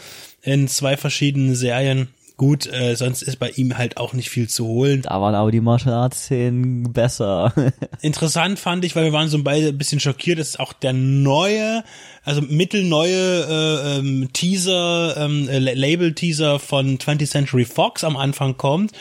in 0.42 0.68
zwei 0.68 0.96
verschiedenen 0.96 1.54
Serien. 1.54 2.08
Gut, 2.36 2.66
äh, 2.66 2.96
sonst 2.96 3.22
ist 3.22 3.38
bei 3.38 3.50
ihm 3.50 3.76
halt 3.76 3.98
auch 3.98 4.14
nicht 4.14 4.30
viel 4.30 4.48
zu 4.48 4.66
holen. 4.66 5.02
Da 5.02 5.20
waren 5.20 5.34
aber 5.34 5.50
die 5.50 5.60
Martial 5.60 5.94
Arts 5.94 6.24
Szenen 6.24 6.92
besser. 6.92 7.52
Interessant 8.00 8.58
fand 8.58 8.84
ich, 8.84 8.96
weil 8.96 9.04
wir 9.04 9.12
waren 9.12 9.28
so 9.28 9.42
beide 9.42 9.68
ein 9.68 9.78
bisschen 9.78 10.00
schockiert, 10.00 10.38
dass 10.38 10.58
auch 10.58 10.72
der 10.72 10.92
neue, 10.92 11.84
also 12.24 12.40
mittelneue 12.40 13.44
äh, 13.44 13.98
ähm, 13.98 14.30
Teaser, 14.32 15.16
ähm, 15.18 15.46
Label-Teaser 15.48 16.58
von 16.58 16.98
20th 16.98 17.28
Century 17.28 17.64
Fox 17.64 18.02
am 18.02 18.16
Anfang 18.16 18.56
kommt. 18.56 18.92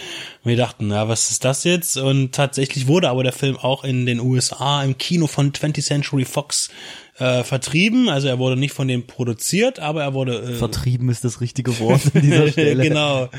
Und 0.44 0.50
wir 0.50 0.58
dachten, 0.58 0.88
na, 0.88 1.08
was 1.08 1.32
ist 1.32 1.46
das 1.46 1.64
jetzt? 1.64 1.98
Und 1.98 2.34
tatsächlich 2.34 2.88
wurde 2.88 3.10
aber 3.10 3.24
der 3.24 3.34
Film 3.34 3.58
auch 3.58 3.84
in 3.84 4.06
den 4.06 4.20
USA 4.20 4.84
im 4.84 4.98
Kino 4.98 5.28
von 5.28 5.54
20th 5.54 5.86
Century 5.86 6.26
Fox 6.26 6.70
äh, 7.22 7.44
vertrieben. 7.44 8.10
Also 8.10 8.28
er 8.28 8.40
wurde 8.40 8.58
nicht 8.58 8.74
von 8.74 8.88
denen 8.88 9.06
produziert, 9.06 9.80
aber 9.80 10.01
er 10.01 10.13
wurde 10.13 10.42
äh, 10.42 10.54
vertrieben 10.56 11.10
ist 11.10 11.24
das 11.24 11.40
richtige 11.40 11.80
Wort 11.80 12.01
an 12.16 12.22
dieser 12.22 12.48
Stelle. 12.51 12.84
genau. 12.84 13.30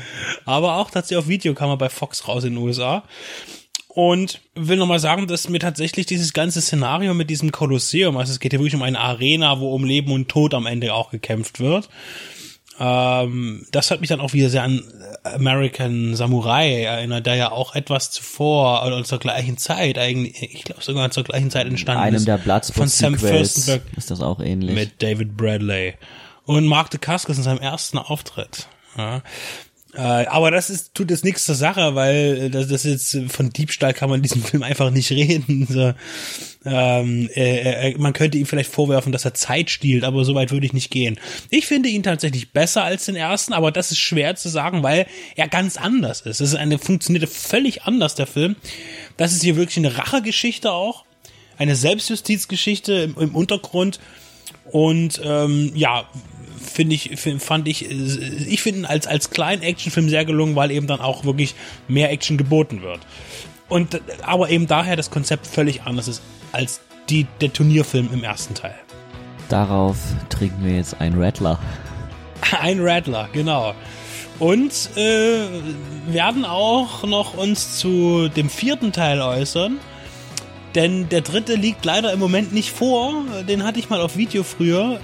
Aber 0.45 0.77
auch 0.77 0.89
tatsächlich 0.89 1.17
auf 1.17 1.27
Video 1.27 1.53
kam 1.53 1.69
er 1.69 1.77
bei 1.77 1.89
Fox 1.89 2.27
raus 2.27 2.45
in 2.45 2.53
den 2.53 2.63
USA. 2.63 3.03
Und 3.89 4.41
will 4.55 4.77
nochmal 4.77 4.99
sagen, 4.99 5.27
dass 5.27 5.49
mir 5.49 5.59
tatsächlich 5.59 6.07
dieses 6.07 6.33
ganze 6.33 6.61
Szenario 6.61 7.13
mit 7.13 7.29
diesem 7.29 7.51
Kolosseum, 7.51 8.17
also 8.17 8.31
es 8.31 8.39
geht 8.39 8.51
hier 8.51 8.59
wirklich 8.59 8.73
um 8.73 8.81
eine 8.81 8.99
Arena, 8.99 9.59
wo 9.59 9.71
um 9.75 9.83
Leben 9.83 10.11
und 10.11 10.29
Tod 10.29 10.55
am 10.55 10.65
Ende 10.65 10.95
auch 10.95 11.11
gekämpft 11.11 11.59
wird. 11.59 11.89
Ähm, 12.79 13.65
das 13.71 13.91
hat 13.91 14.01
mich 14.01 14.09
dann 14.09 14.19
auch 14.19 14.33
wieder 14.33 14.49
sehr 14.49 14.63
an 14.63 14.83
American 15.23 16.15
Samurai 16.15 16.83
erinnert, 16.83 17.25
der 17.25 17.35
ja 17.35 17.51
auch 17.51 17.75
etwas 17.75 18.11
zuvor 18.11 18.85
oder 18.85 19.03
zur 19.03 19.19
gleichen 19.19 19.57
Zeit 19.57 19.97
eigentlich, 19.97 20.41
ich 20.41 20.63
glaube 20.63 20.83
sogar 20.83 21.11
zur 21.11 21.23
gleichen 21.23 21.51
Zeit 21.51 21.67
entstanden 21.67 22.01
Einem 22.01 22.15
ist. 22.15 22.27
der 22.27 22.37
Bloodsport 22.39 22.77
von 22.77 22.87
Sam 22.87 23.17
Furstenberg 23.17 23.83
ist 23.95 24.09
das 24.09 24.21
auch 24.21 24.39
ähnlich. 24.39 24.75
Mit 24.75 25.03
David 25.03 25.37
Bradley 25.37 25.93
und 26.45 26.65
Mark 26.65 26.89
Dacascos 26.89 27.37
in 27.37 27.43
seinem 27.43 27.59
ersten 27.59 27.99
Auftritt. 27.99 28.67
Ja. 28.97 29.21
Äh, 29.95 30.25
aber 30.25 30.49
das 30.49 30.69
ist, 30.71 30.95
tut 30.95 31.11
jetzt 31.11 31.23
nichts 31.23 31.45
zur 31.45 31.55
Sache, 31.55 31.93
weil 31.93 32.49
das, 32.49 32.67
das 32.67 32.83
jetzt 32.83 33.17
von 33.27 33.51
Diebstahl 33.51 33.93
kann 33.93 34.09
man 34.09 34.17
in 34.17 34.23
diesem 34.23 34.43
Film 34.43 34.63
einfach 34.63 34.89
nicht 34.89 35.11
reden. 35.11 35.67
So, 35.69 35.93
ähm, 36.65 37.29
äh, 37.35 37.91
äh, 37.91 37.97
man 37.97 38.13
könnte 38.13 38.37
ihm 38.37 38.45
vielleicht 38.45 38.71
vorwerfen, 38.71 39.11
dass 39.11 39.25
er 39.25 39.33
Zeit 39.33 39.69
stiehlt, 39.69 40.03
aber 40.03 40.25
so 40.25 40.33
weit 40.33 40.51
würde 40.51 40.65
ich 40.65 40.73
nicht 40.73 40.89
gehen. 40.89 41.19
Ich 41.49 41.67
finde 41.67 41.89
ihn 41.89 42.03
tatsächlich 42.03 42.51
besser 42.51 42.83
als 42.83 43.05
den 43.05 43.15
ersten, 43.15 43.53
aber 43.53 43.71
das 43.71 43.91
ist 43.91 43.99
schwer 43.99 44.35
zu 44.35 44.49
sagen, 44.49 44.81
weil 44.81 45.05
er 45.35 45.47
ganz 45.47 45.77
anders 45.77 46.21
ist. 46.21 46.41
Es 46.41 46.53
ist 46.53 46.55
eine 46.55 46.79
funktionierte 46.79 47.27
völlig 47.27 47.83
anders 47.83 48.15
der 48.15 48.27
Film. 48.27 48.55
Das 49.17 49.33
ist 49.33 49.43
hier 49.43 49.57
wirklich 49.57 49.77
eine 49.77 49.97
Rachegeschichte 49.97 50.71
auch, 50.71 51.05
eine 51.57 51.75
Selbstjustizgeschichte 51.75 52.93
im, 52.93 53.15
im 53.19 53.35
Untergrund 53.35 53.99
und 54.71 55.21
ähm, 55.23 55.71
ja 55.75 56.07
finde 56.63 56.95
ich, 56.95 57.19
find, 57.19 57.41
fand 57.41 57.67
ich, 57.67 57.89
ich 57.89 58.61
finde 58.61 58.89
als, 58.89 59.07
als 59.07 59.29
kleinen 59.29 59.61
Actionfilm 59.61 60.09
sehr 60.09 60.25
gelungen, 60.25 60.55
weil 60.55 60.71
eben 60.71 60.87
dann 60.87 60.99
auch 60.99 61.25
wirklich 61.25 61.55
mehr 61.87 62.11
Action 62.11 62.37
geboten 62.37 62.81
wird. 62.81 62.99
Und, 63.69 64.01
aber 64.23 64.49
eben 64.49 64.67
daher 64.67 64.95
das 64.95 65.11
Konzept 65.11 65.47
völlig 65.47 65.83
anders 65.83 66.07
ist 66.07 66.21
als 66.51 66.81
die, 67.09 67.27
der 67.41 67.51
Turnierfilm 67.51 68.09
im 68.13 68.23
ersten 68.23 68.53
Teil. 68.53 68.75
Darauf 69.49 69.97
trinken 70.29 70.63
wir 70.63 70.75
jetzt 70.75 70.99
einen 70.99 71.21
Rattler. 71.21 71.59
Ein 72.59 72.79
Rattler, 72.81 73.29
genau. 73.33 73.73
Und 74.39 74.89
äh, 74.97 75.45
werden 76.07 76.43
auch 76.45 77.03
noch 77.03 77.35
uns 77.35 77.77
zu 77.77 78.29
dem 78.29 78.49
vierten 78.49 78.91
Teil 78.91 79.21
äußern. 79.21 79.79
Denn 80.75 81.07
der 81.09 81.21
dritte 81.21 81.55
liegt 81.55 81.85
leider 81.85 82.11
im 82.11 82.19
Moment 82.19 82.51
nicht 82.51 82.71
vor. 82.71 83.13
Den 83.47 83.63
hatte 83.63 83.79
ich 83.79 83.89
mal 83.89 84.01
auf 84.01 84.17
Video 84.17 84.43
früher. 84.43 84.99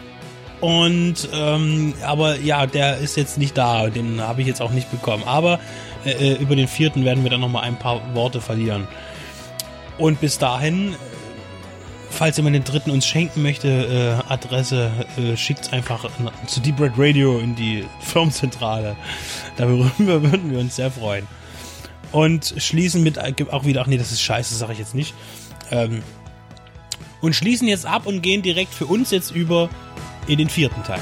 Und 0.62 1.30
ähm, 1.34 1.94
aber 2.06 2.38
ja, 2.40 2.66
der 2.66 2.98
ist 2.98 3.16
jetzt 3.16 3.38
nicht 3.38 3.58
da, 3.58 3.90
den 3.90 4.20
habe 4.20 4.42
ich 4.42 4.48
jetzt 4.48 4.62
auch 4.62 4.72
nicht 4.72 4.92
bekommen. 4.92 5.24
Aber 5.26 5.60
äh, 6.06 6.12
äh, 6.12 6.34
über 6.36 6.56
den 6.56 6.68
vierten 6.68 7.06
werden 7.06 7.24
wir 7.24 7.32
dann 7.32 7.42
noch 7.42 7.50
mal 7.50 7.62
ein 7.62 7.78
paar 7.78 8.02
Worte 8.14 8.42
verlieren. 8.42 8.88
Und 9.98 10.20
bis 10.22 10.38
dahin, 10.38 10.96
falls 12.10 12.38
jemand 12.38 12.56
den 12.56 12.64
dritten 12.64 12.92
uns 12.92 13.06
schenken 13.06 13.42
möchte, 13.42 13.68
äh, 14.28 14.32
Adresse, 14.32 14.92
äh, 15.18 15.38
schickt's 15.38 15.72
einfach 15.72 16.10
zu 16.48 16.60
Deep 16.60 16.80
Red 16.80 16.94
Radio 16.98 17.40
in 17.40 17.56
die 17.56 17.86
Firmenzentrale. 18.02 18.96
Darüber 19.58 19.92
würden 19.98 20.52
wir 20.52 20.60
uns 20.60 20.76
sehr 20.76 20.92
freuen. 20.92 21.28
Und 22.12 22.56
schließen 22.58 23.04
mit 23.04 23.20
auch 23.52 23.66
wieder, 23.66 23.82
ach 23.82 23.88
nee, 23.88 23.98
das 23.98 24.12
ist 24.12 24.22
scheiße, 24.22 24.56
sage 24.56 24.74
ich 24.74 24.80
jetzt 24.80 24.96
nicht. 24.96 25.14
Ähm, 25.72 26.02
und 27.22 27.36
schließen 27.36 27.68
jetzt 27.68 27.86
ab 27.86 28.06
und 28.06 28.22
gehen 28.22 28.42
direkt 28.42 28.74
für 28.74 28.86
uns 28.86 29.12
jetzt 29.12 29.32
über 29.32 29.70
in 30.30 30.38
den 30.38 30.50
vierten 30.50 30.84
Teil. 30.84 31.02